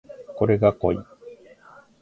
[0.35, 0.99] これが濃い